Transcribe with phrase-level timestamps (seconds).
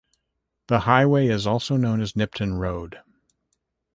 [0.65, 3.01] The highway is also known as Nipton Road.